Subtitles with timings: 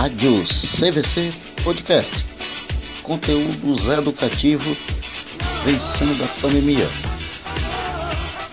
[0.00, 1.30] Rádio CVC
[1.62, 2.24] Podcast.
[3.02, 4.78] Conteúdos educativos
[5.62, 6.88] vencendo a pandemia.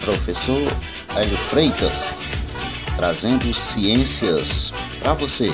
[0.02, 0.62] Professor
[1.16, 2.12] Hélio Freitas,
[2.98, 5.48] trazendo ciências para você.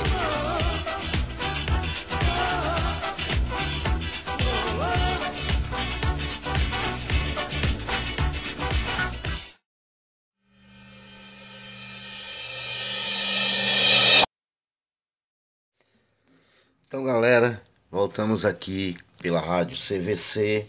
[18.24, 20.66] Voltamos aqui pela rádio CVC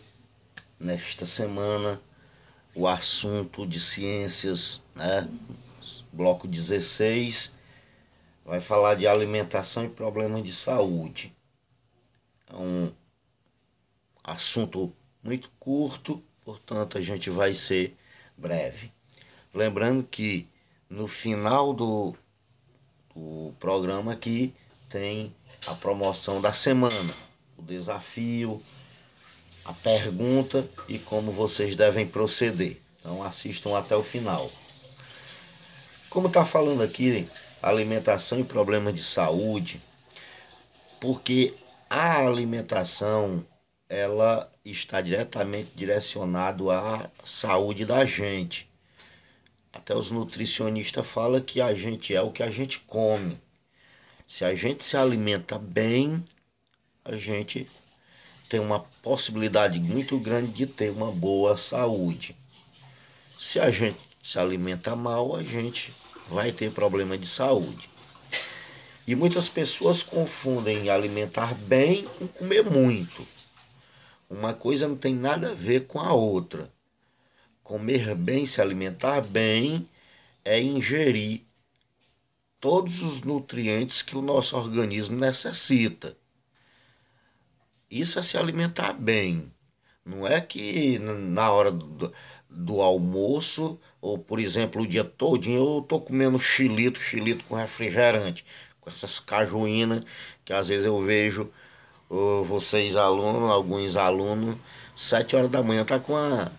[0.78, 2.02] nesta semana.
[2.76, 5.26] O assunto de ciências, né?
[6.12, 7.56] Bloco 16
[8.44, 11.34] vai falar de alimentação e problemas de saúde.
[12.52, 12.92] É um
[14.22, 17.96] assunto muito curto, portanto, a gente vai ser
[18.38, 18.92] breve.
[19.54, 20.46] Lembrando que
[20.90, 22.14] no final do,
[23.16, 24.54] do programa aqui
[24.90, 25.34] tem
[25.66, 27.16] a promoção da semana,
[27.66, 28.62] desafio,
[29.66, 32.78] a pergunta e como vocês devem proceder.
[33.00, 34.50] Então assistam até o final.
[36.10, 37.28] Como está falando aqui,
[37.62, 39.82] alimentação e problemas de saúde,
[41.02, 41.54] porque
[41.90, 43.46] a alimentação
[43.90, 48.70] ela está diretamente direcionado à saúde da gente.
[49.72, 53.40] Até os nutricionistas falam que a gente é o que a gente come.
[54.26, 56.26] Se a gente se alimenta bem,
[57.06, 57.70] a gente
[58.50, 62.36] tem uma possibilidade muito grande de ter uma boa saúde.
[63.38, 65.94] Se a gente se alimenta mal, a gente
[66.28, 67.90] vai ter problema de saúde.
[69.08, 73.26] E muitas pessoas confundem alimentar bem com comer muito.
[74.28, 76.72] Uma coisa não tem nada a ver com a outra.
[77.62, 79.88] Comer bem, se alimentar bem,
[80.44, 81.42] é ingerir
[82.60, 86.18] todos os nutrientes que o nosso organismo necessita.
[87.90, 89.52] Isso é se alimentar bem.
[90.04, 92.14] Não é que na hora do,
[92.50, 98.46] do almoço, ou por exemplo, o dia todo, eu estou comendo xilito, xilito com refrigerante,
[98.80, 100.02] com essas cajuínas
[100.46, 101.52] que às vezes eu vejo
[102.10, 104.56] uh, vocês alunos, alguns alunos,
[104.96, 106.52] sete horas da manhã tá com a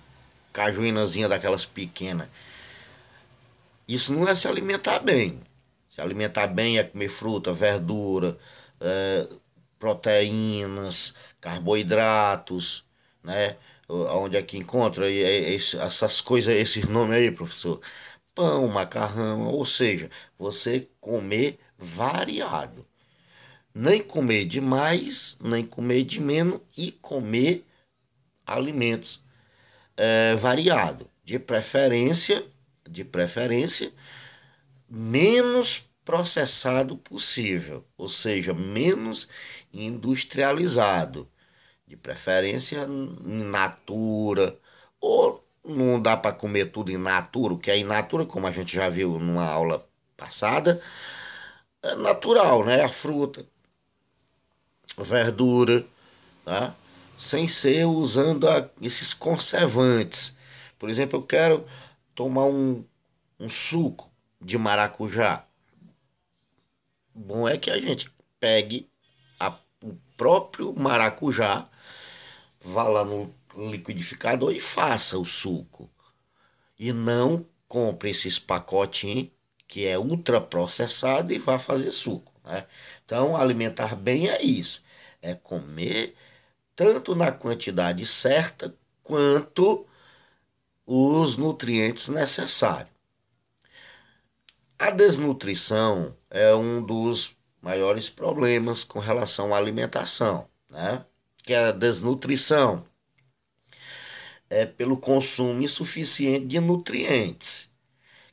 [0.53, 2.29] cajuínazinha daquelas pequenas.
[3.87, 5.41] Isso não é se alimentar bem.
[5.89, 8.37] Se alimentar bem é comer fruta, verdura,
[8.81, 9.29] é,
[9.87, 12.85] proteínas, carboidratos,
[13.23, 13.57] né?
[13.89, 17.81] Onde é que encontra essas coisas, esses nomes aí, professor?
[18.35, 22.85] Pão, macarrão, ou seja, você comer variado.
[23.73, 27.65] Nem comer demais, nem comer de menos e comer
[28.45, 29.21] alimentos
[29.97, 31.09] é, variado.
[31.23, 32.45] De preferência,
[32.89, 33.93] de preferência,
[34.89, 39.29] menos processado possível, ou seja, menos
[39.75, 41.29] industrializado,
[41.87, 44.59] de preferência in natura,
[45.01, 48.53] ou não dá para comer tudo in natura, o que é in natura, como a
[48.53, 50.81] gente já viu numa aula passada,
[51.83, 52.83] é natural, né?
[52.85, 53.45] A fruta,
[54.97, 55.85] a verdura,
[56.45, 56.75] tá?
[57.19, 60.37] sem ser usando a, esses conservantes.
[60.79, 61.67] Por exemplo, eu quero
[62.15, 62.85] tomar um,
[63.41, 65.46] um suco de maracujá.
[67.27, 68.89] Bom é que a gente pegue
[69.41, 71.69] a, o próprio maracujá,
[72.61, 75.91] vá lá no liquidificador e faça o suco.
[76.79, 79.29] E não compre esses pacotinhos
[79.67, 82.33] que é ultraprocessado e vá fazer suco.
[82.45, 82.65] Né?
[83.05, 84.85] Então, alimentar bem é isso.
[85.21, 86.15] É comer
[86.77, 88.73] tanto na quantidade certa
[89.03, 89.85] quanto
[90.87, 92.96] os nutrientes necessários.
[94.79, 101.05] A desnutrição é um dos maiores problemas com relação à alimentação, né?
[101.43, 102.85] Que é a desnutrição
[104.49, 107.71] é pelo consumo insuficiente de nutrientes.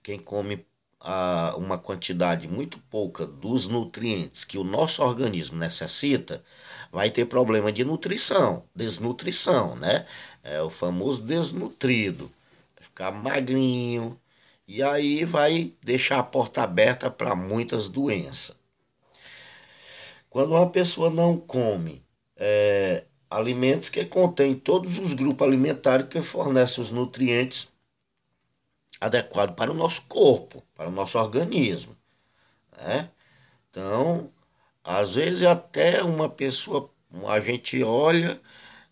[0.02, 0.66] Quem come
[1.00, 6.44] ah, uma quantidade muito pouca dos nutrientes que o nosso organismo necessita,
[6.92, 10.06] vai ter problema de nutrição, desnutrição, né?
[10.44, 12.32] É o famoso desnutrido.
[12.80, 14.20] Ficar magrinho,
[14.68, 18.58] e aí vai deixar a porta aberta para muitas doenças.
[20.30, 22.04] Quando uma pessoa não come
[22.36, 27.72] é, alimentos que contêm todos os grupos alimentares que fornecem os nutrientes
[29.00, 31.96] adequados para o nosso corpo, para o nosso organismo.
[32.78, 33.10] Né?
[33.70, 34.32] Então,
[34.84, 36.90] às vezes até uma pessoa,
[37.28, 38.40] a gente olha,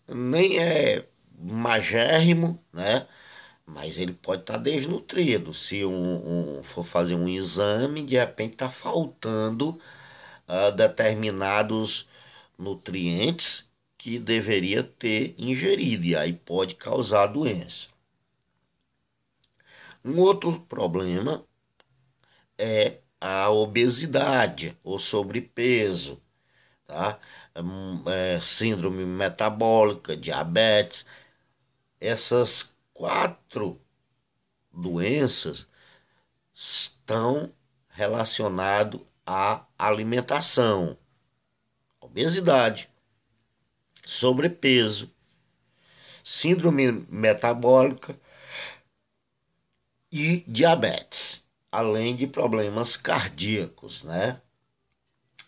[0.06, 1.04] nem é
[1.38, 3.06] magérrimo, né?
[3.66, 5.54] Mas ele pode estar tá desnutrido.
[5.54, 9.78] Se um, um, for fazer um exame, de repente está faltando
[10.48, 12.08] uh, determinados
[12.58, 17.88] nutrientes que deveria ter ingerido e aí pode causar doença.
[20.04, 21.44] Um outro problema
[22.58, 26.20] é a obesidade ou sobrepeso,
[26.86, 27.18] tá?
[27.56, 31.06] Hum, é, síndrome metabólica, diabetes.
[32.00, 33.80] Essas quatro
[34.72, 35.66] doenças
[36.54, 37.52] estão
[37.88, 40.96] relacionadas à alimentação,
[42.00, 42.88] obesidade,
[44.06, 45.12] sobrepeso,
[46.22, 48.16] síndrome metabólica
[50.12, 54.40] e diabetes, além de problemas cardíacos, né?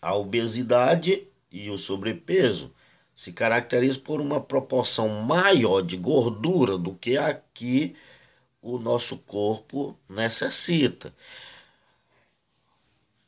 [0.01, 2.75] A obesidade e o sobrepeso
[3.15, 7.95] se caracterizam por uma proporção maior de gordura do que a que
[8.61, 11.13] o nosso corpo necessita.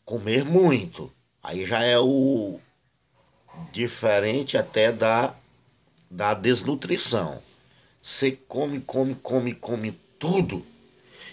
[0.04, 1.12] Comer muito,
[1.42, 2.60] aí já é o
[3.72, 5.34] diferente até da,
[6.12, 7.42] da desnutrição.
[8.02, 10.66] Você come, come, come, come tudo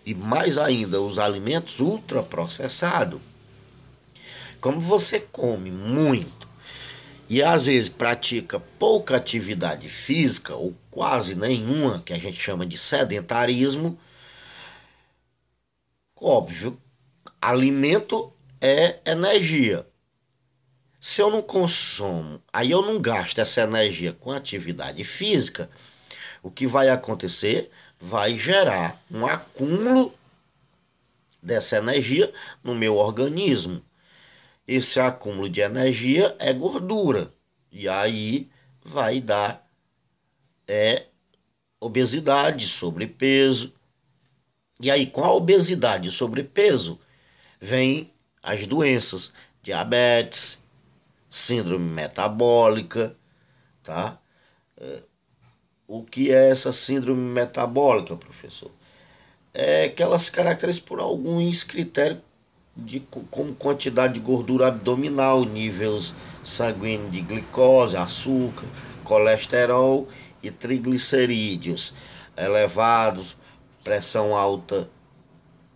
[0.07, 3.21] e mais ainda os alimentos ultraprocessados.
[4.61, 6.44] Como você come muito
[7.35, 12.79] e às vezes pratica pouca atividade física ou quase nenhuma, que a gente chama de
[12.79, 13.99] sedentarismo,
[16.17, 16.81] óbvio,
[17.43, 19.85] alimento é energia.
[21.01, 25.69] Se eu não consumo, aí eu não gasto essa energia com atividade física,
[26.41, 27.69] o que vai acontecer?
[27.99, 30.15] Vai gerar um acúmulo
[31.43, 32.33] dessa energia
[32.63, 33.83] no meu organismo.
[34.67, 37.33] Esse acúmulo de energia é gordura.
[37.71, 38.51] E aí
[38.83, 39.65] vai dar
[40.67, 41.07] é
[41.81, 43.75] obesidade, sobrepeso.
[44.81, 46.99] E aí com a obesidade e sobrepeso
[47.61, 48.13] vem
[48.43, 49.33] as doenças,
[49.63, 50.65] diabetes,
[51.31, 53.17] síndrome metabólica,
[53.83, 54.19] tá?
[54.77, 55.03] É,
[55.87, 58.71] o que é essa síndrome metabólica, professor?
[59.53, 62.21] É que ela se caracteriza por alguns critérios
[62.77, 63.01] de
[63.31, 68.67] como quantidade de gordura abdominal, níveis sanguíneos de glicose, açúcar,
[69.05, 70.09] colesterol
[70.43, 71.95] e triglicerídeos
[72.37, 73.37] elevados,
[73.83, 74.89] pressão alta,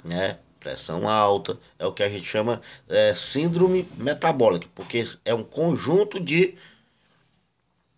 [0.04, 0.38] né?
[0.58, 6.18] pressão alta, é o que a gente chama é, síndrome metabólica, porque é um conjunto
[6.18, 6.54] de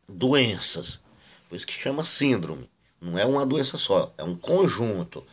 [0.08, 1.00] doenças.
[1.48, 2.68] Por isso que chama síndrome.
[3.00, 5.24] Não é uma doença só, é um conjunto.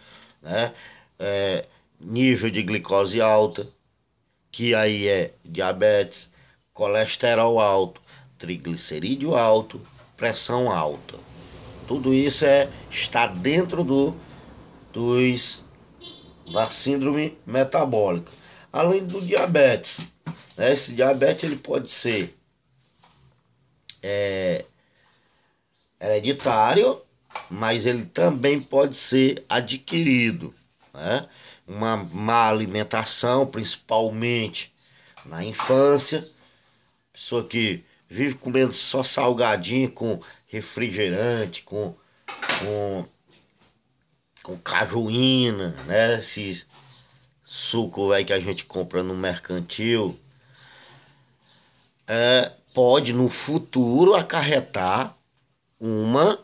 [0.41, 0.73] Né?
[1.19, 1.65] É,
[1.99, 3.67] nível de glicose alta,
[4.51, 6.31] que aí é diabetes,
[6.73, 8.01] colesterol alto,
[8.37, 9.81] triglicerídeo alto,
[10.15, 11.15] pressão alta.
[11.87, 14.15] Tudo isso é está dentro do,
[14.91, 15.65] dos
[16.51, 18.31] da síndrome metabólica,
[18.71, 20.09] além do diabetes.
[20.55, 20.73] Né?
[20.73, 22.35] Esse diabetes ele pode ser
[24.01, 24.65] é,
[25.99, 26.99] hereditário,
[27.49, 30.53] mas ele também pode ser adquirido.
[30.93, 31.27] Né?
[31.67, 34.73] Uma má alimentação, principalmente
[35.25, 36.27] na infância,
[37.11, 41.93] pessoa que vive comendo só salgadinho com refrigerante, com,
[42.59, 43.05] com
[44.47, 46.19] com cajuína, né?
[46.19, 46.65] Esse
[47.45, 50.17] suco aí que a gente compra no mercantil.
[52.07, 55.13] É, pode no futuro acarretar
[55.77, 56.39] uma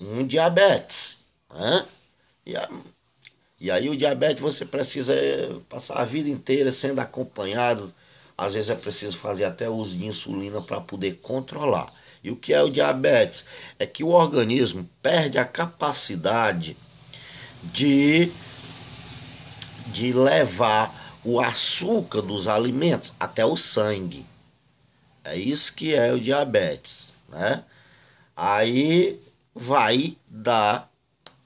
[0.00, 1.18] um diabetes,
[1.50, 1.86] né?
[2.46, 2.66] E, a,
[3.62, 7.94] e aí o diabetes você precisa é, passar a vida inteira sendo acompanhado.
[8.36, 11.86] Às vezes é preciso fazer até uso de insulina para poder controlar.
[12.24, 13.46] E o que é o diabetes?
[13.78, 16.76] É que o organismo perde a capacidade
[17.62, 18.28] de,
[19.92, 24.26] de levar o açúcar dos alimentos até o sangue.
[25.22, 27.62] É isso que é o diabetes, né?
[28.36, 29.20] Aí
[29.54, 30.90] vai dar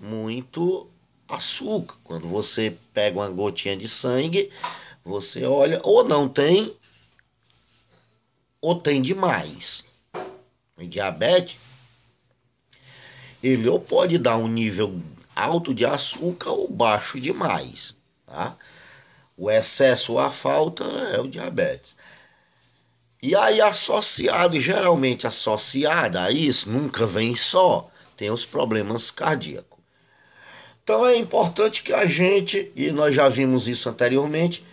[0.01, 0.89] muito
[1.29, 1.97] açúcar.
[2.05, 4.51] Quando você pega uma gotinha de sangue,
[5.05, 6.75] você olha, ou não tem,
[8.61, 9.85] ou tem demais.
[10.77, 11.57] O diabetes,
[13.43, 15.01] ele ou pode dar um nível
[15.35, 18.57] alto de açúcar ou baixo demais, tá?
[19.37, 21.97] O excesso ou a falta é o diabetes.
[23.23, 29.76] E aí associado, geralmente associado a isso, nunca vem só, tem os problemas cardíacos.
[30.87, 34.65] Então é importante que a gente, e nós já vimos isso anteriormente,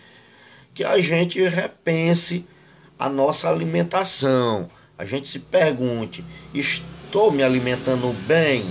[0.72, 2.46] que a gente repense
[2.96, 4.70] a nossa alimentação.
[4.96, 8.64] A gente se pergunte: estou me alimentando bem?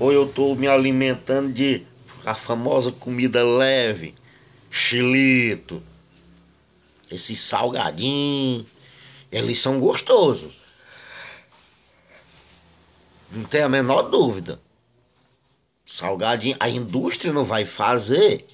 [0.00, 1.86] ou eu estou me alimentando de
[2.24, 4.12] a famosa comida leve,
[4.68, 5.80] xilito,
[7.08, 8.66] esses salgadinhos,
[9.30, 10.66] eles são gostosos.
[13.30, 14.60] Não tem a menor dúvida.
[15.86, 18.44] Salgadinho, a indústria não vai fazer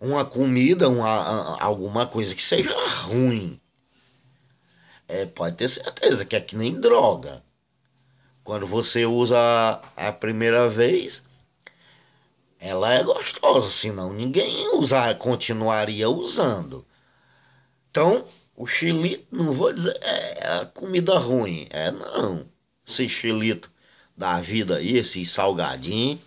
[0.00, 3.60] uma comida, uma, alguma coisa que seja ruim.
[5.06, 7.42] É, pode ter certeza que é que nem droga.
[8.42, 9.36] Quando você usa
[9.94, 11.24] a primeira vez,
[12.58, 16.86] ela é gostosa, senão ninguém usar, continuaria usando.
[17.90, 18.24] Então,
[18.56, 21.66] o xilito, não vou dizer, é, é comida ruim.
[21.70, 22.46] É não.
[22.86, 23.70] Esse xilito
[24.16, 26.20] da vida aí, esse salgadinho,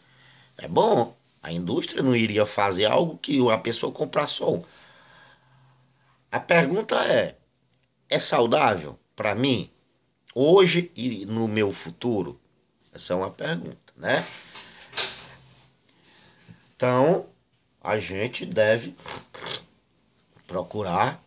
[0.57, 1.15] é bom.
[1.41, 4.59] A indústria não iria fazer algo que a pessoa comprar só.
[6.31, 7.35] A pergunta é:
[8.09, 9.69] é saudável para mim
[10.33, 12.39] hoje e no meu futuro?
[12.93, 14.25] Essa é uma pergunta, né?
[16.75, 17.25] Então,
[17.81, 18.95] a gente deve
[20.45, 21.21] procurar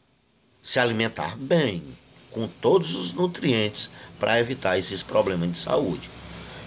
[0.63, 1.83] se alimentar bem,
[2.31, 6.11] com todos os nutrientes para evitar esses problemas de saúde.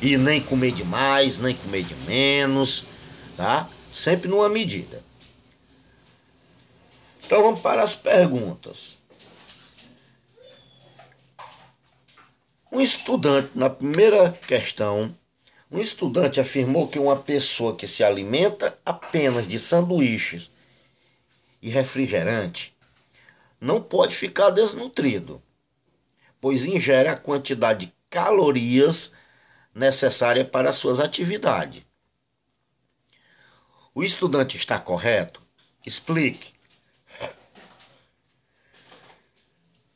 [0.02, 2.86] E nem comer demais, nem comer de menos,
[3.36, 3.70] tá?
[3.92, 5.04] Sempre numa medida.
[7.26, 9.00] Então vamos para as perguntas.
[12.72, 15.14] Um estudante, na primeira questão,
[15.72, 20.50] um estudante afirmou que uma pessoa que se alimenta apenas de sanduíches
[21.62, 22.76] e refrigerante
[23.60, 25.42] não pode ficar desnutrido,
[26.40, 29.16] pois ingere a quantidade de calorias
[29.74, 31.84] necessária para suas atividades.
[33.94, 35.42] O estudante está correto?
[35.86, 36.54] Explique.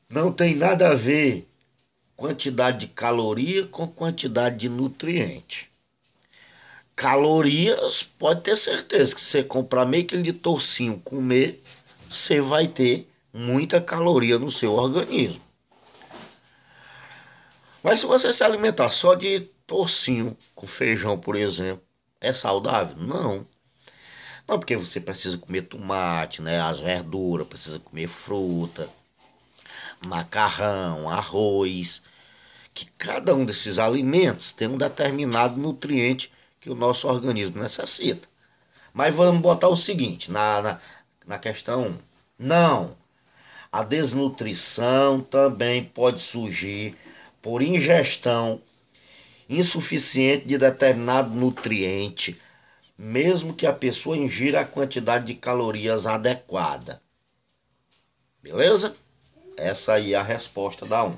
[0.10, 1.48] Não tem nada a ver
[2.15, 5.72] quantidade de caloria com quantidade de nutriente.
[6.96, 11.62] Calorias, pode ter certeza que você comprar meio quilo de torcinho comer,
[12.10, 15.42] você vai ter muita caloria no seu organismo.
[17.82, 21.84] Mas se você se alimentar só de torcinho com feijão, por exemplo,
[22.20, 22.96] é saudável?
[22.98, 23.46] Não.
[24.48, 26.62] Não, porque você precisa comer tomate, né?
[26.62, 28.89] As verduras, precisa comer fruta,
[30.05, 32.03] macarrão, arroz.
[32.74, 38.27] Que cada um desses alimentos tem um determinado nutriente que o nosso organismo necessita.
[38.93, 40.79] Mas vamos botar o seguinte, na, na,
[41.25, 41.98] na questão
[42.38, 42.96] não.
[43.72, 46.96] A desnutrição também pode surgir
[47.41, 48.62] por ingestão
[49.57, 52.41] insuficiente de determinado nutriente,
[52.98, 57.01] mesmo que a pessoa ingira a quantidade de calorias adequada.
[58.41, 58.95] Beleza?
[59.57, 61.10] Essa aí é a resposta da 1.
[61.10, 61.17] Um.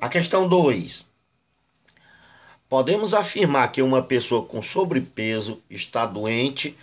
[0.00, 1.06] A questão 2.
[2.68, 6.76] Podemos afirmar que uma pessoa com sobrepeso está doente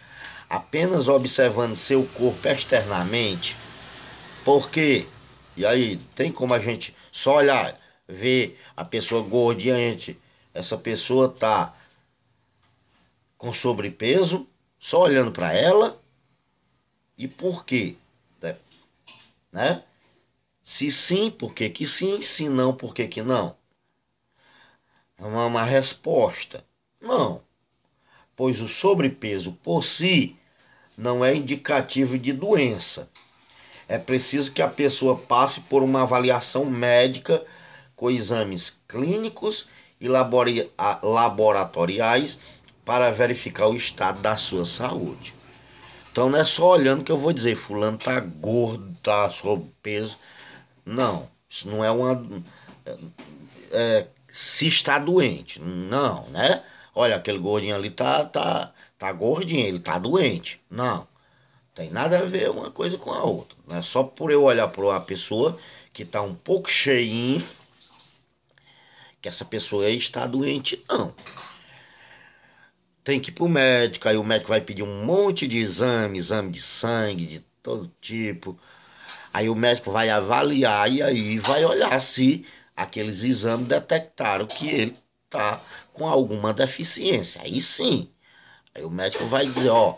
[0.49, 3.55] apenas observando seu corpo externamente?
[4.43, 5.05] Porque,
[5.55, 7.77] e aí, tem como a gente só olhar,
[8.11, 10.19] ver a pessoa gordinha, gente,
[10.53, 11.75] essa pessoa tá
[13.37, 15.99] com sobrepeso, só olhando para ela?
[17.17, 17.95] E por quê?
[19.51, 19.83] Né?
[20.63, 22.21] Se sim, por que que sim?
[22.21, 23.55] Se não, por que que não?
[25.17, 26.63] É uma, uma resposta.
[27.01, 27.41] Não.
[28.35, 30.37] Pois o sobrepeso por si
[30.97, 33.11] não é indicativo de doença
[33.91, 37.45] é preciso que a pessoa passe por uma avaliação médica
[38.01, 42.39] com exames clínicos e laboratoriais
[42.83, 45.35] para verificar o estado da sua saúde.
[46.11, 50.17] Então não é só olhando que eu vou dizer, fulano tá gordo, tá sob peso.
[50.83, 52.43] Não, isso não é uma.
[53.69, 55.61] É, se está doente.
[55.61, 56.63] Não, né?
[56.95, 60.59] Olha, aquele gordinho ali tá, tá, tá gordinho, ele tá doente.
[60.71, 61.07] Não.
[61.75, 63.55] Tem nada a ver uma coisa com a outra.
[63.67, 65.55] Não é só por eu olhar para uma pessoa
[65.93, 67.39] que está um pouco cheinho
[69.21, 71.13] que essa pessoa está doente, não.
[73.03, 76.17] Tem que ir para o médico, aí o médico vai pedir um monte de exame,
[76.17, 78.57] exame de sangue, de todo tipo.
[79.33, 84.97] Aí o médico vai avaliar e aí vai olhar se aqueles exames detectaram que ele
[85.25, 85.61] está
[85.93, 87.41] com alguma deficiência.
[87.43, 88.09] Aí sim.
[88.73, 89.97] Aí o médico vai dizer, ó,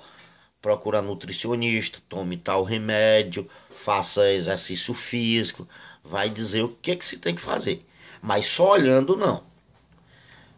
[0.62, 5.68] procura nutricionista, tome tal remédio, faça exercício físico,
[6.04, 7.86] vai dizer o que, que se tem que fazer.
[8.24, 9.44] Mas só olhando não.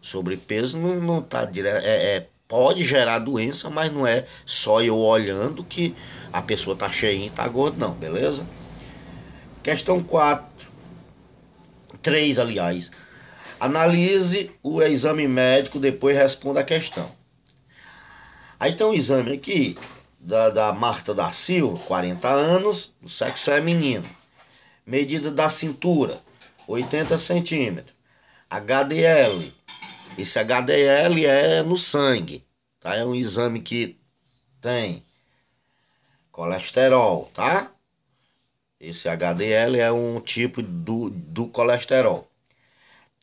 [0.00, 1.84] Sobrepeso não, não tá direto.
[1.84, 5.92] É, é, pode gerar doença, mas não é só eu olhando que
[6.32, 8.46] a pessoa tá cheinha e tá gorda, não, beleza?
[9.64, 10.68] Questão 4.
[12.00, 12.92] 3, aliás.
[13.58, 17.10] Analise o exame médico, depois responda a questão.
[18.60, 19.76] Aí tem um exame aqui
[20.20, 24.06] da, da Marta da Silva, 40 anos, do sexo feminino.
[24.86, 26.20] Medida da cintura,
[26.66, 27.94] 80 centímetros.
[28.48, 29.52] HDL.
[30.18, 32.44] Esse HDL é no sangue,
[32.80, 32.94] tá?
[32.96, 33.98] É um exame que
[34.60, 35.04] tem
[36.30, 37.70] colesterol, tá?
[38.80, 42.30] Esse HDL é um tipo do, do colesterol.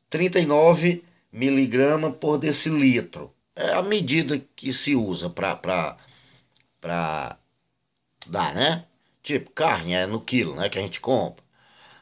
[0.09, 3.33] 39 miligramas por decilitro.
[3.55, 5.97] É a medida que se usa para
[8.27, 8.85] dar, né?
[9.23, 10.69] Tipo, carne é no quilo, né?
[10.69, 11.43] Que a gente compra.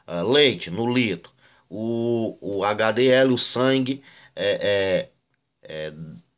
[0.06, 1.31] Uh, leite no litro.
[1.74, 4.02] O, o HDL, o sangue,
[4.36, 5.08] é,
[5.62, 5.92] é, é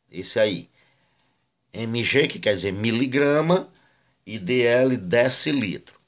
[0.09, 0.69] esse aí.
[1.73, 3.69] MG, que quer dizer miligrama,
[4.25, 5.99] e DL decilitro.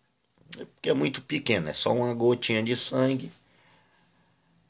[0.73, 3.29] Porque é muito pequeno, é só uma gotinha de sangue.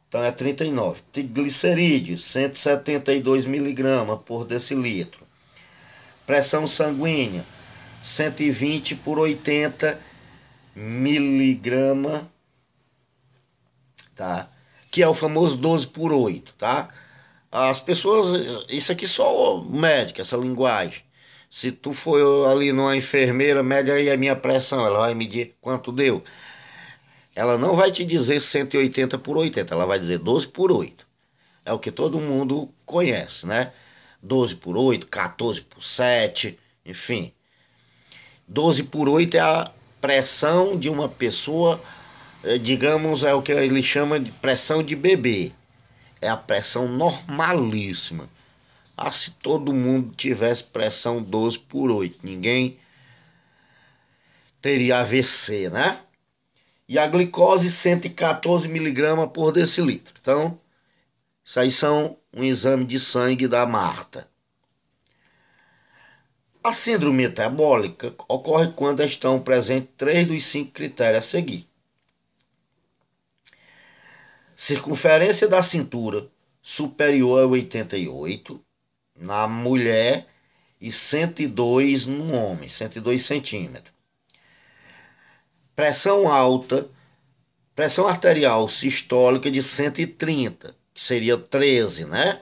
[0.08, 1.02] Então é 39.
[1.12, 5.26] Triglicerídeos, 172 miligramas por decilitro.
[6.26, 7.46] Pressão sanguínea,
[8.02, 10.00] 120 por 80
[10.76, 12.30] miligrama,
[14.18, 14.50] tá?
[14.92, 16.90] Que é o famoso 12 por 8, tá?
[17.52, 21.02] As pessoas, isso aqui só médica, essa linguagem.
[21.50, 25.92] Se tu for ali numa enfermeira, mede aí a minha pressão, ela vai medir quanto
[25.92, 26.22] deu.
[27.34, 31.06] Ela não vai te dizer 180 por 80, ela vai dizer 12 por 8.
[31.64, 33.72] É o que todo mundo conhece, né?
[34.22, 37.32] 12 por 8, 14 por 7, enfim.
[38.48, 39.72] 12 por 8 é a
[40.02, 41.82] pressão de uma pessoa,
[42.62, 45.52] digamos, é o que ele chama de pressão de bebê.
[46.22, 48.30] É a pressão normalíssima.
[48.96, 52.78] Ah, se todo mundo tivesse pressão 12 por 8, ninguém
[54.62, 56.00] teria AVC, né?
[56.90, 60.16] E a glicose 114 miligramas por decilitro.
[60.20, 60.60] Então,
[61.44, 64.28] isso aí são um exame de sangue da Marta.
[66.64, 71.68] A síndrome metabólica ocorre quando estão presentes três dos cinco critérios a seguir.
[74.60, 76.28] Circunferência da cintura
[76.64, 78.60] superior a 88
[79.16, 80.26] na mulher
[80.82, 83.94] e 102 no homem, 102 centímetros.
[85.76, 86.90] Pressão alta,
[87.76, 92.42] pressão arterial sistólica de 130, que seria 13, né?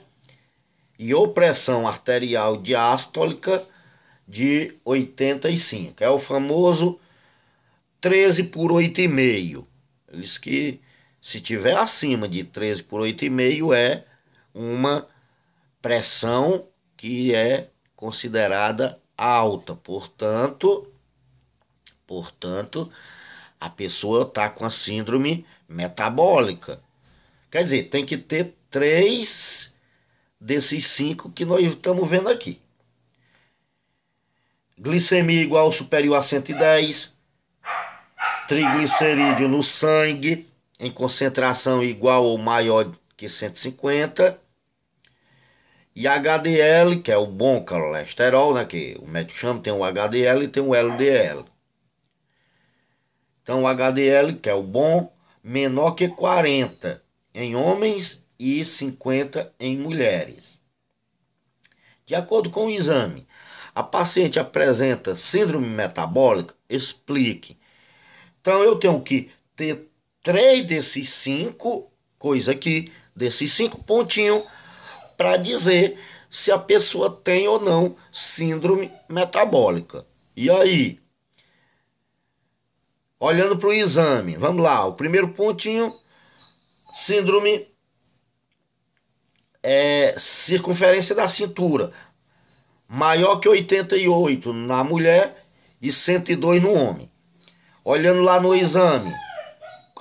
[0.97, 3.61] E opressão arterial diastólica
[4.25, 6.01] de 85.
[6.01, 6.97] É o famoso
[7.99, 9.65] 13 por 8,5.
[10.13, 10.79] Eles que
[11.25, 14.05] se tiver acima de 13 por 8,5 é
[14.53, 15.07] uma
[15.81, 19.73] pressão que é considerada alta.
[19.73, 20.87] Portanto,
[22.05, 22.91] portanto,
[23.59, 26.79] a pessoa está com a síndrome metabólica.
[27.49, 29.75] Quer dizer, tem que ter três
[30.39, 32.61] desses cinco que nós estamos vendo aqui
[34.77, 37.17] glicemia igual superior a 110,
[38.45, 40.45] triglicerídeo no sangue
[40.79, 44.39] em concentração igual ou maior que 150
[45.95, 50.43] e HDL, que é o bom colesterol, né, que o médico chama, tem o HDL
[50.43, 51.45] e tem o LDL.
[53.41, 57.01] Então o HDL, que é o bom, menor que 40
[57.33, 60.59] em homens e 50 em mulheres.
[62.05, 63.25] De acordo com o exame,
[63.73, 67.57] a paciente apresenta síndrome metabólica, explique.
[68.41, 69.89] Então eu tenho que ter
[70.25, 74.43] três desses cinco coisas aqui, desses cinco pontinhos,
[75.15, 75.99] para dizer
[76.31, 80.03] se a pessoa tem ou não síndrome metabólica.
[80.35, 80.99] E aí?
[83.19, 85.95] Olhando para o exame, vamos lá, o primeiro pontinho,
[86.91, 87.67] síndrome
[89.61, 91.93] é circunferência da cintura
[92.89, 95.35] maior que 88 na mulher
[95.79, 97.11] e 102 no homem.
[97.83, 99.13] Olhando lá no exame,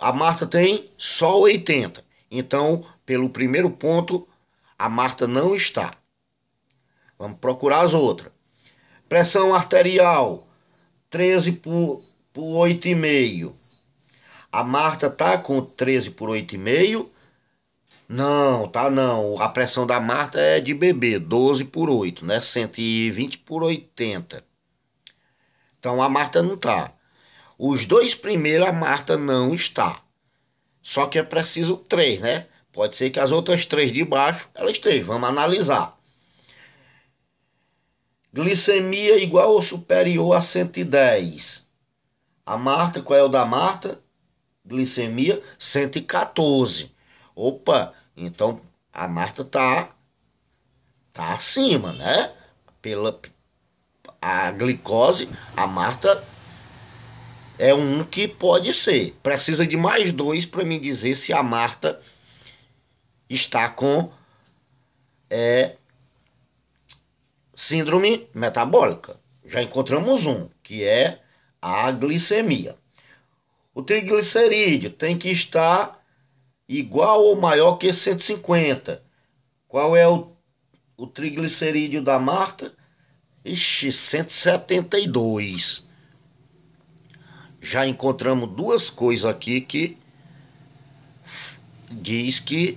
[0.05, 2.05] a Marta tem só 80.
[2.31, 4.29] Então, pelo primeiro ponto,
[4.79, 5.97] a Marta não está.
[7.19, 8.31] Vamos procurar as outras.
[9.09, 10.47] Pressão arterial,
[11.09, 12.03] 13 por,
[12.35, 13.51] por 8,5.
[14.53, 17.09] A Marta tá com 13 por 8,5
[18.07, 19.41] não, tá não.
[19.41, 22.39] A pressão da Marta é de bebê, 12 por 8, né?
[22.39, 24.45] 120 por 80.
[25.79, 26.93] Então a Marta não tá.
[27.59, 30.03] Os dois primeiros a Marta não está.
[30.83, 32.47] Só que é preciso três, né?
[32.73, 35.07] Pode ser que as outras três de baixo ela estejam.
[35.07, 35.97] Vamos analisar.
[38.33, 41.71] Glicemia igual ou superior a 110.
[42.45, 44.01] A Marta, qual é o da Marta?
[44.67, 46.93] Glicemia 114.
[47.35, 48.61] Opa, então
[48.93, 49.95] a Marta tá
[51.13, 52.33] tá acima, né?
[52.83, 53.19] Pela
[54.21, 56.23] a glicose, a Marta
[57.59, 59.17] é um que pode ser.
[59.23, 61.99] Precisa de mais dois para me dizer se a Marta
[63.29, 64.11] está com
[65.31, 65.77] é,
[67.55, 69.19] síndrome metabólica.
[69.45, 71.21] Já encontramos um, que é
[71.61, 72.75] a glicemia.
[73.75, 76.03] O triglicerídeo tem que estar
[76.69, 79.03] igual ou maior que 150.
[79.67, 80.33] Qual é o,
[80.97, 82.73] o triglicerídeo da Marta?
[83.45, 85.84] Ixi, 172.
[87.65, 89.97] Já encontramos duas coisas aqui que
[91.91, 92.77] diz que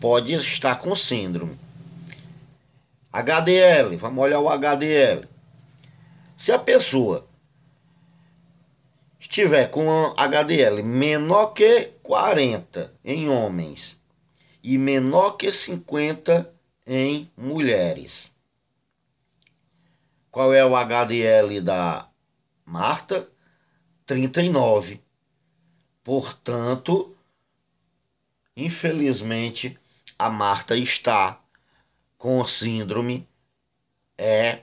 [0.00, 1.58] pode estar com síndrome.
[3.12, 5.28] HDL, vamos olhar o HDL.
[6.36, 7.26] Se a pessoa
[9.18, 14.00] estiver com HDL menor que 40 em homens
[14.62, 16.48] e menor que 50
[16.86, 18.30] em mulheres.
[20.30, 22.08] Qual é o HDL da
[22.64, 23.28] Marta?
[24.10, 25.00] 39.
[26.02, 27.16] Portanto,
[28.56, 29.78] infelizmente,
[30.18, 31.40] a Marta está
[32.18, 33.28] com síndrome
[34.18, 34.62] é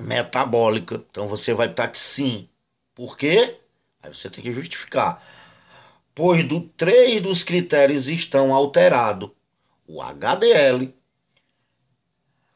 [0.00, 1.04] metabólica.
[1.10, 2.48] Então você vai estar que sim.
[2.94, 3.58] Por quê?
[4.00, 5.20] Aí você tem que justificar.
[6.14, 9.32] Pois do, três dos critérios estão alterados:
[9.84, 10.94] o HDL,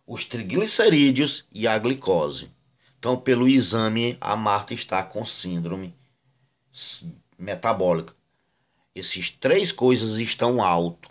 [0.07, 2.55] os triglicerídeos e a glicose.
[2.98, 5.94] Então, pelo exame, a Marta está com síndrome
[7.38, 8.14] metabólica.
[8.94, 11.09] Esses três coisas estão alto.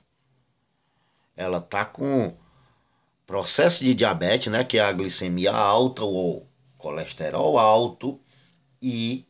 [1.36, 2.36] Ela está com
[3.26, 8.19] processo de diabetes, né, que é a glicemia alta ou colesterol alto
[8.82, 9.26] e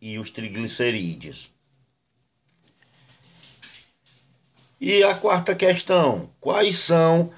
[0.00, 1.50] e os triglicerídeos.
[4.80, 7.32] E a quarta questão: quais são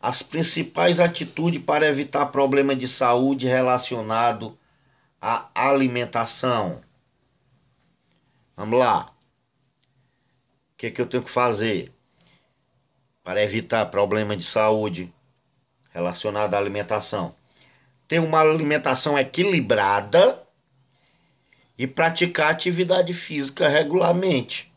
[0.00, 4.56] as principais atitudes para evitar problema de saúde relacionado
[5.20, 6.82] à alimentação?
[8.56, 9.10] Vamos lá.
[10.72, 11.92] O que, é que eu tenho que fazer
[13.24, 15.12] para evitar problema de saúde
[15.92, 17.34] relacionado à alimentação?
[18.08, 20.42] ter uma alimentação equilibrada
[21.76, 24.72] e praticar atividade física regularmente.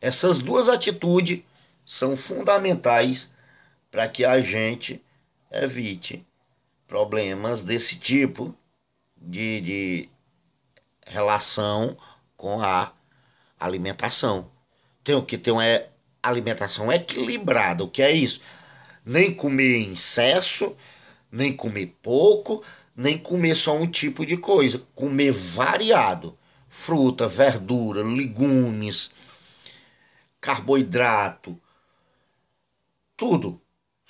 [0.00, 1.40] Essas duas atitudes
[1.84, 3.32] são fundamentais
[3.92, 5.00] para que a gente
[5.52, 6.26] evite
[6.88, 8.52] problemas desse tipo
[9.16, 10.08] de, de
[11.06, 11.96] relação
[12.36, 12.92] com a
[13.60, 14.50] alimentação.
[15.04, 15.62] Tem que ter uma
[16.20, 17.84] alimentação equilibrada.
[17.84, 18.40] O que é isso?
[19.04, 20.76] Nem comer em excesso
[21.32, 22.62] nem comer pouco,
[22.94, 24.82] nem comer só um tipo de coisa.
[24.94, 26.38] Comer variado.
[26.68, 29.10] Fruta, verdura, legumes,
[30.40, 31.60] carboidrato,
[33.14, 33.60] tudo,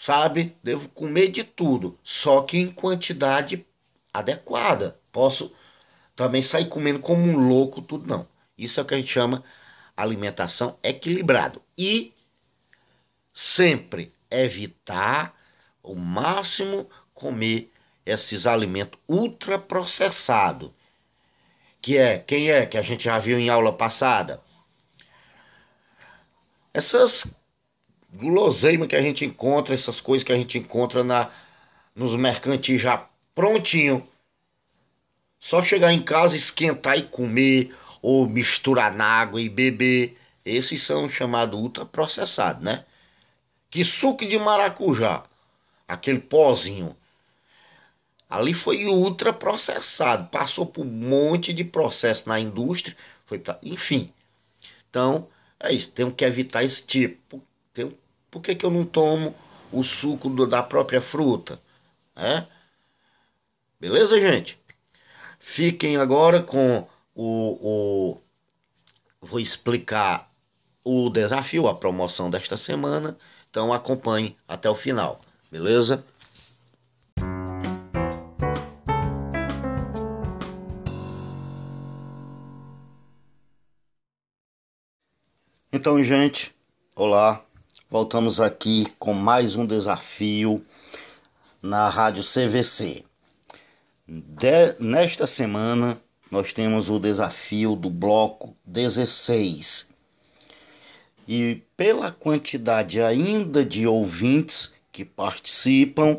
[0.03, 0.53] sabe?
[0.65, 3.65] Devo comer de tudo, só que em quantidade
[4.13, 4.99] adequada.
[5.13, 5.55] Posso
[6.17, 8.27] também sair comendo como um louco, tudo não.
[8.59, 9.45] Isso é o que a gente chama
[9.97, 11.63] alimentação equilibrado.
[11.79, 12.13] E
[13.33, 15.39] sempre evitar
[15.81, 17.73] o máximo comer
[18.05, 20.73] esses alimentos ultraprocessados.
[21.81, 24.43] Que é, quem é que a gente já viu em aula passada?
[26.75, 27.41] Essas
[28.15, 31.31] guloseimas que a gente encontra, essas coisas que a gente encontra na
[31.95, 34.07] nos mercantis já prontinho.
[35.39, 40.17] Só chegar em casa, esquentar e comer, ou misturar na água e beber.
[40.45, 42.85] Esses são chamados ultraprocessados, né?
[43.71, 45.23] Que suco de maracujá,
[45.87, 46.97] aquele pozinho,
[48.33, 52.97] Ali foi ultra processado, passou por um monte de processo na indústria,
[53.27, 54.11] foi pra, enfim.
[54.89, 55.29] Então,
[55.61, 57.43] é isso, temos que evitar esse tipo.
[57.75, 57.95] Tem,
[58.33, 59.35] por que, que eu não tomo
[59.71, 61.61] o suco do, da própria fruta?
[62.17, 62.43] É?
[63.79, 64.59] Beleza, gente?
[65.39, 68.21] Fiquem agora com o, o.
[69.21, 70.31] Vou explicar
[70.83, 73.17] o desafio, a promoção desta semana.
[73.51, 76.03] Então acompanhe até o final, beleza?
[85.71, 86.55] Então, gente,
[86.97, 87.45] olá.
[87.93, 90.65] Voltamos aqui com mais um desafio
[91.61, 93.05] na Rádio CVC.
[94.09, 96.01] De, nesta semana,
[96.31, 99.91] nós temos o desafio do bloco 16.
[101.29, 106.19] E pela quantidade ainda de ouvintes que participam,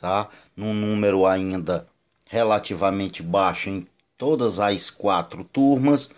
[0.00, 0.28] tá?
[0.56, 1.86] Num número ainda
[2.26, 3.86] relativamente baixo em
[4.18, 6.10] todas as quatro turmas,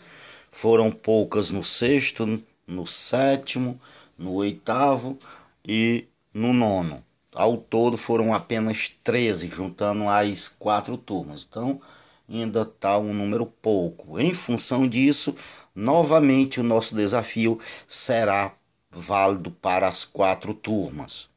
[0.51, 3.79] foram poucas no sexto, no sétimo,
[4.19, 5.19] no oitavo
[5.67, 7.03] e no nono,
[7.35, 11.47] ao todo foram apenas 13, juntando as quatro turmas.
[11.49, 11.81] Então,
[12.29, 14.19] ainda está um número pouco.
[14.19, 15.35] Em função disso,
[15.75, 18.53] novamente o nosso desafio será
[18.91, 21.29] válido para as quatro turmas,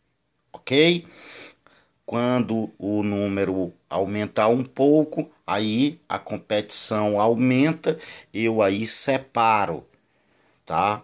[0.54, 1.06] ok?
[2.06, 8.00] Quando o número aumentar um pouco, aí a competição aumenta,
[8.34, 9.84] eu aí separo,
[10.66, 11.02] tá?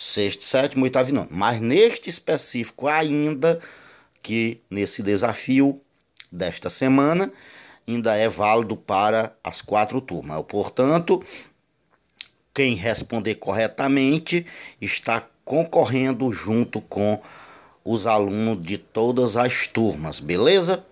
[0.00, 1.26] Sexto, sétimo, oitavo e nono.
[1.28, 3.58] Mas neste específico ainda,
[4.22, 5.80] que nesse desafio
[6.30, 7.32] desta semana,
[7.86, 10.40] ainda é válido para as quatro turmas.
[10.46, 11.20] Portanto,
[12.54, 14.46] quem responder corretamente
[14.80, 17.20] está concorrendo junto com
[17.84, 20.84] os alunos de todas as turmas, beleza?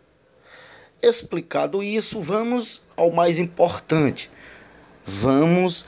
[1.01, 4.29] Explicado isso, vamos ao mais importante.
[5.05, 5.85] Vamos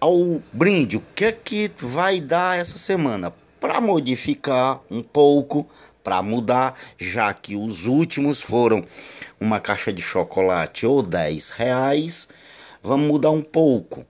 [0.00, 0.96] ao brinde.
[0.96, 3.32] O que é que vai dar essa semana?
[3.60, 5.66] Para modificar um pouco,
[6.02, 8.84] para mudar, já que os últimos foram
[9.40, 12.28] uma caixa de chocolate ou 10 reais,
[12.82, 14.04] vamos mudar um pouco.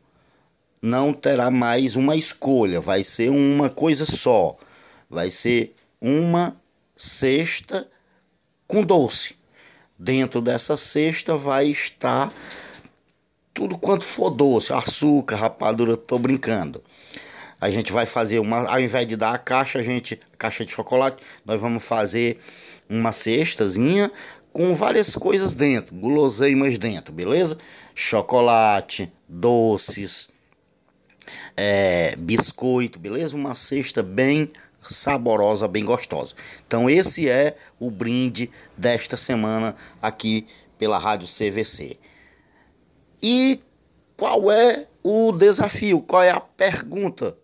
[0.80, 4.56] Não terá mais uma escolha, vai ser uma coisa só.
[5.10, 6.54] Vai ser uma
[6.96, 7.88] cesta
[8.66, 9.36] com doce.
[9.98, 12.32] Dentro dessa cesta vai estar
[13.58, 16.80] tudo quanto for doce, açúcar, rapadura, tô brincando.
[17.60, 20.70] A gente vai fazer uma, ao invés de dar a caixa, a gente, caixa de
[20.70, 22.38] chocolate, nós vamos fazer
[22.88, 24.08] uma cestazinha
[24.52, 27.58] com várias coisas dentro, guloseimas dentro, beleza?
[27.96, 30.28] Chocolate, doces,
[31.56, 33.34] é, biscoito, beleza?
[33.34, 34.48] Uma cesta bem
[34.80, 36.32] saborosa, bem gostosa.
[36.64, 40.46] Então esse é o brinde desta semana aqui
[40.78, 41.98] pela Rádio CVC.
[43.22, 43.60] E
[44.16, 46.00] qual é o desafio?
[46.00, 47.36] Qual é a pergunta,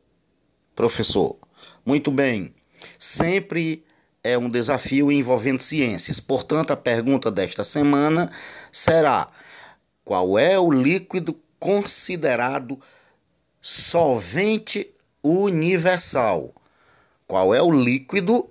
[0.74, 1.36] professor?
[1.84, 2.54] Muito bem.
[2.98, 3.84] Sempre
[4.22, 6.18] é um desafio envolvendo ciências.
[6.18, 8.30] Portanto, a pergunta desta semana
[8.72, 9.30] será:
[10.04, 12.80] qual é o líquido considerado
[13.60, 14.90] solvente
[15.22, 16.52] universal?
[17.26, 18.48] Qual é o líquido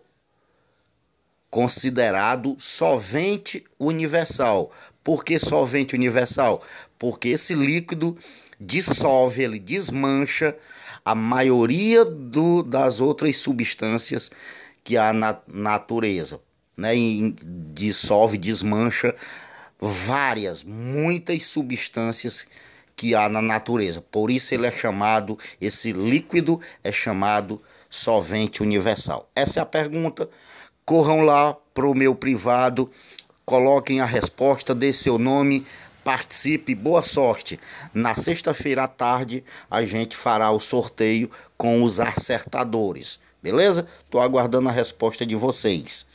[1.50, 4.72] considerado solvente universal?
[5.04, 6.62] Por que solvente universal?
[6.98, 8.18] Porque esse líquido
[8.60, 10.56] dissolve, ele desmancha
[11.04, 14.32] a maioria do, das outras substâncias
[14.84, 16.39] que há na natureza.
[16.78, 16.96] Né?
[16.96, 17.36] E
[17.74, 19.13] dissolve, desmancha
[19.80, 22.48] várias, muitas substâncias
[22.96, 24.02] que há na natureza.
[24.02, 29.30] Por isso ele é chamado, esse líquido é chamado solvente universal.
[29.36, 30.30] Essa é a pergunta.
[30.86, 32.89] Corram lá para o meu privado,
[33.45, 35.65] Coloquem a resposta, dê seu nome,
[36.03, 37.60] participe, boa sorte.
[37.93, 43.88] Na sexta-feira à tarde a gente fará o sorteio com os acertadores, beleza?
[44.03, 46.06] Estou aguardando a resposta de vocês.